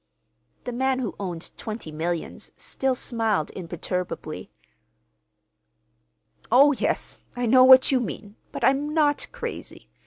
[0.63, 4.49] The man who owned twenty millions still smiled imperturbably.
[6.51, 9.91] "Oh, yes, I know what you mean, but I'm not crazy.